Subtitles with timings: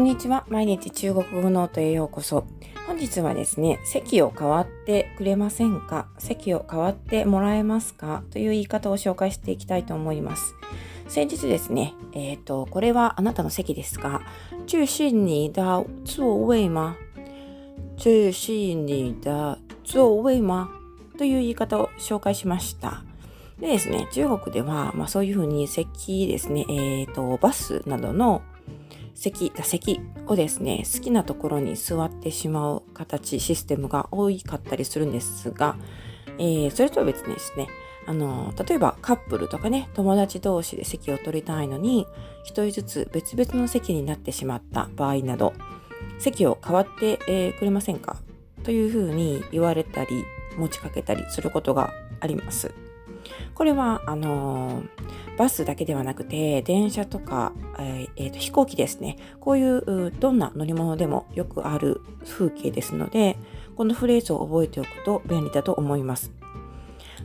[0.00, 0.46] こんにちは。
[0.48, 2.46] 毎日中国語ノートへようこそ。
[2.86, 6.08] 本日はですね、席を代わってくれませんか？
[6.16, 8.22] 席を代わってもらえますか？
[8.30, 10.54] という言い方を紹介していきたいと思います。
[11.06, 14.22] 先日ですね、えっ、ー、と、これはあなたの席ですが、
[14.66, 16.24] 这是你的座
[16.56, 16.96] 位吗？
[17.98, 20.70] 这是你的座位吗？
[21.18, 23.04] という言い方を紹介しました。
[23.60, 28.40] でですね、中国では、まあ、そういうふうに席ですね、えっ、ー、と、バスなどの
[29.14, 35.76] 席、座席をですね、好きなところに座ってしまう形、システムが多かったりするんですが、
[36.38, 37.68] えー、それとは別にですね、
[38.06, 42.06] あの、例えばカップルとかね、友達同士で席を取りたいのに、
[42.44, 45.52] 一人ずつ別々の席になってしまった場合など、
[46.18, 48.16] 席を代わって、えー、くれませんか？
[48.64, 50.24] というふうに言われたり、
[50.56, 52.72] 持ちかけたりすることがあります。
[53.54, 54.82] これは、あの
[55.40, 59.16] バスだけではなくて、電車とか、えー、と飛行機ですね。
[59.40, 63.38] こういうどんな乗り物でもよくある風景ですので、
[63.74, 66.30] このフレーズを覚えておくと便利だと思います。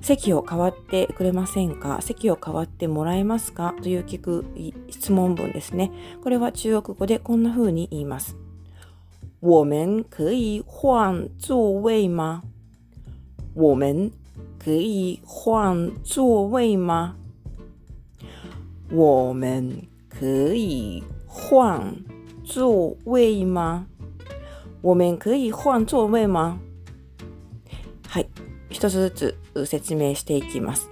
[0.00, 2.00] 席を代わってくれませんか？
[2.02, 3.74] 席を代わってもらえますか？
[3.82, 4.44] という聞く
[4.90, 5.90] 質問文ですね。
[6.22, 8.36] これは中国語でこんな風に言います。
[9.40, 12.44] 我们可以换座位吗
[13.56, 14.12] 我们
[14.64, 17.16] 可以换座位吗？
[18.94, 21.96] 我们可以换
[22.44, 23.86] 座位吗？
[24.82, 26.60] 我们可以换座位吗？
[28.06, 28.28] はい。
[28.70, 29.36] 一つずつ
[29.66, 30.88] 説明していきます。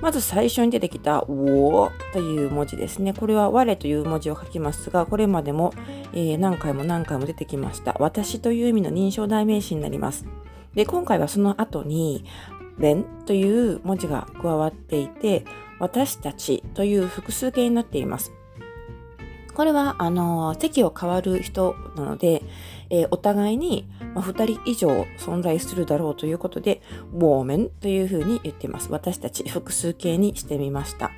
[0.00, 3.12] まず最初に出てきた、我という文字ですね。
[3.12, 5.74] これは我という文字を書きますが、これまでも、
[6.14, 7.94] えー、何回も何回も出てきました。
[8.00, 10.26] 私という意味の認証代名詞になります。
[10.74, 12.24] で、今回はその後に、
[12.78, 15.44] 弁という文字が加わっていて、
[15.82, 18.32] 私たちという複数形になっています。
[19.52, 22.44] これは、あの、席を変わる人なので、
[22.88, 24.88] えー、お互いに、まあ、2人以上
[25.18, 26.82] 存在するだろうということで、
[27.12, 28.92] ウォーメンというふうに言っています。
[28.92, 31.10] 私たち複数形にしてみました。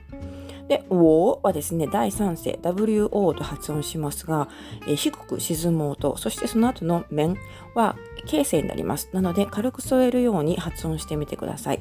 [0.66, 4.48] で、ウォーはですね、第三声、WO と発音しますが、
[4.86, 7.36] えー、低く沈む音、そしてその後の面
[7.74, 9.10] は形声になります。
[9.12, 11.80] なので、軽く添えるように発音してみてください。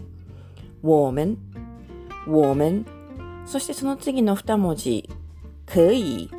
[0.84, 1.38] ウォーメン、
[2.28, 2.86] ウォーメン。
[3.46, 5.10] そしてその次の2文字、
[5.66, 6.30] 可以、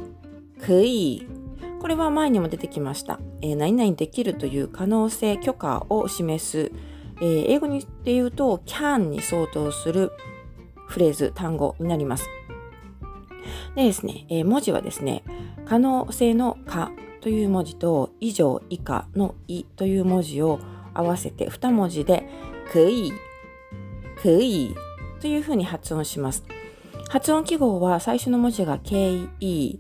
[0.61, 1.27] 可以。
[1.81, 3.21] これは前にも出てきました。
[3.43, 6.72] えー、何々できるという可能性、許可を示す、
[7.21, 10.11] えー、英語にで言うと can に相当する
[10.89, 12.28] フレーズ、単語になります。
[13.77, 15.22] でですね、えー、文字はですね、
[15.66, 16.91] 可能性の可
[17.21, 20.61] という文字と以上以下のいという文字を
[20.95, 22.28] 合わせて2文字で
[22.72, 23.12] 可以、
[24.22, 24.75] 可以
[25.25, 26.45] というふうに発音します。
[27.09, 29.79] 発音記号は最初の文字が KE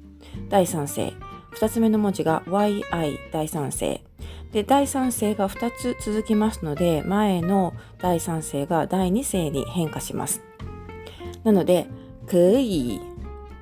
[0.48, 1.12] 第三声、
[1.60, 4.02] 2つ目の文字が YI 第三声、
[4.52, 10.40] で、第三声が2つ続きますので、前の第三声が第二声に変化します。
[11.42, 11.88] なので、
[12.26, 12.98] 可以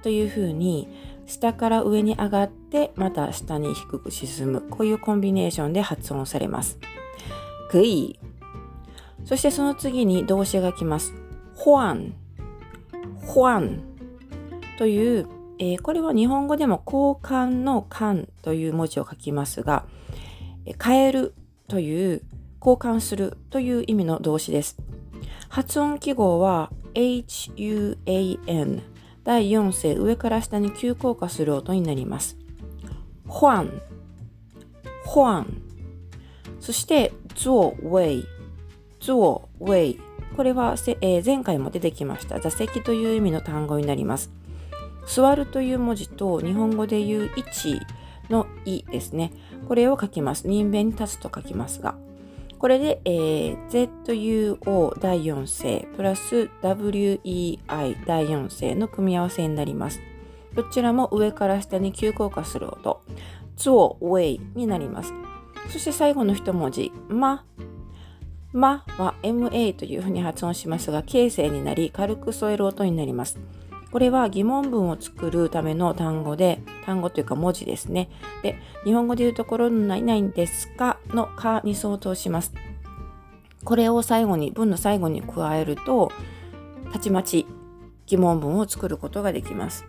[0.04, 0.87] というふうに
[1.26, 6.78] 下から上に上がってまた下に低く沈むこういうコンビネーションで発音されます。
[7.72, 8.21] 可以
[9.25, 11.22] そしてその次に動詞が来ます。
[11.56, 12.12] 換
[13.26, 13.80] 換
[14.78, 19.84] という、えー、これは日本語でも交換の換という文字を書きますが、
[20.82, 21.34] 変える
[21.68, 22.22] という
[22.60, 24.76] 交換するという意味の動詞です。
[25.48, 28.82] 発音記号は huan
[29.24, 32.36] 第4声上から下に急降下する音になります。
[33.28, 33.80] 換
[35.06, 35.46] 換
[36.60, 38.24] そして座位
[39.00, 40.00] 座位
[40.37, 44.31] これは、えー、前回も出てきました座席という意味の単語になります。
[45.06, 47.81] 座るという文字と日本語で言う位置
[48.31, 49.32] のいですね。
[49.69, 50.48] これを書きます。
[50.48, 51.97] 人弁に立つと書きますが。
[52.59, 60.01] これで、えー、ZUO 第4声プラス WEI 第4声の組み合わせになります。
[60.54, 63.03] どちらも上から下に急降下する音。
[63.56, 65.12] ゾウェイになります。
[65.71, 67.45] そして最後の一文字、ま。
[68.53, 73.39] まは MA というふうに発音しますが、形成になり軽く添える音になります。
[73.91, 78.09] これは疑問文を作るための単語で、単語というか文字ですね。
[78.43, 82.54] で、日本語で言うところの何々ですかのかに相当します。
[83.65, 86.10] これを最後に、文の最後に加えると、
[86.93, 87.47] たちまち
[88.07, 89.84] 疑問文を作ることができます。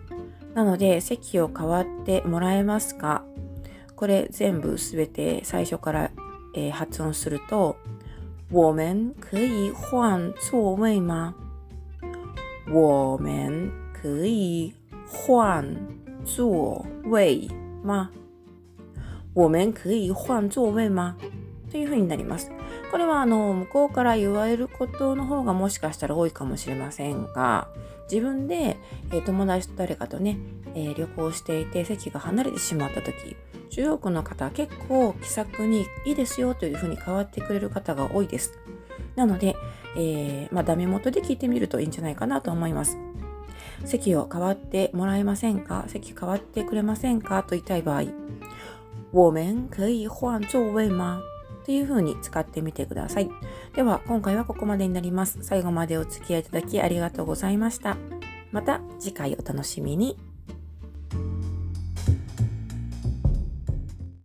[0.54, 3.24] なので、席を代わってもらえますか
[3.96, 6.10] これ全部すべて最初から、
[6.54, 7.78] えー、発音すると、
[8.50, 11.34] 我们可以换座位吗？
[12.70, 14.74] 我们可以
[15.06, 15.74] 换
[16.24, 17.48] 座位
[17.82, 18.10] 吗？
[19.32, 21.16] 我们可以换座位吗？
[21.70, 22.50] というふうになります。
[22.92, 27.66] これはあの向こうから言われることの方がもしかしたら多いかもしれませんが、
[28.10, 28.76] 自分で、
[29.10, 30.36] え、友達と誰かとね、
[30.74, 33.36] え、旅行していて席が離れてしまった時、
[33.74, 38.56] 中国の方結構気さくにいいですよというふうに変わってくれる方が多いです。
[39.16, 39.56] なので、
[39.96, 42.96] えー、まあ、ダメ元で聞いてみるといいんじゃないかなと思います。
[43.84, 45.84] 席を変わってもらえませんか？
[45.88, 48.04] 席変わってくれませんかと言いたい場合、
[49.12, 51.20] 我们可以换座位吗？
[51.64, 53.30] という風に使ってみてください。
[53.74, 55.38] では、今回はここまでになります。
[55.42, 57.96] 最後までお付き合いいただきありがとうございました。
[58.52, 60.16] また次回お楽しみに。